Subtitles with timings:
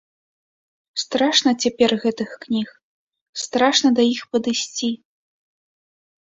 [1.01, 2.67] Страшна цяпер гэтых кніг,
[3.43, 4.91] страшна да іх падысці.